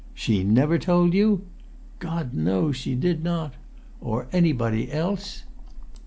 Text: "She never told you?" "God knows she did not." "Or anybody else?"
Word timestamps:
"She 0.15 0.43
never 0.43 0.79
told 0.79 1.13
you?" 1.13 1.45
"God 1.99 2.33
knows 2.33 2.75
she 2.75 2.95
did 2.95 3.23
not." 3.23 3.53
"Or 4.01 4.25
anybody 4.33 4.91
else?" 4.91 5.43